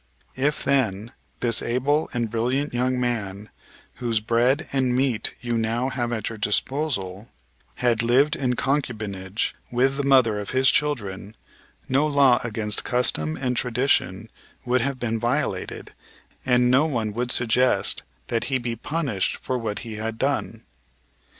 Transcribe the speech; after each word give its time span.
If, 0.39 0.63
then, 0.63 1.11
this 1.41 1.61
able 1.61 2.09
and 2.11 2.31
brilliant 2.31 2.73
young 2.73 2.99
man, 2.99 3.51
whose 3.97 4.19
bread 4.19 4.67
and 4.73 4.95
meat 4.95 5.35
you 5.41 5.59
now 5.59 5.89
have 5.89 6.11
at 6.11 6.29
your 6.29 6.39
disposal, 6.39 7.29
had 7.75 8.01
lived 8.01 8.35
in 8.35 8.55
concubinage 8.55 9.53
with 9.71 9.97
the 9.97 10.03
mother 10.03 10.39
of 10.39 10.49
his 10.57 10.71
children, 10.71 11.37
no 11.87 12.07
law 12.07 12.39
against 12.43 12.83
custom 12.83 13.37
and 13.37 13.55
tradition 13.55 14.31
would 14.65 14.81
have 14.81 14.97
been 14.97 15.19
violated, 15.19 15.93
and 16.47 16.71
no 16.71 16.87
one 16.87 17.13
would 17.13 17.31
suggest 17.31 18.01
that 18.29 18.45
he 18.45 18.57
be 18.57 18.75
punished 18.75 19.35
for 19.37 19.55
what 19.55 19.77
he 19.85 19.97
had 19.97 20.17
done. 20.17 20.63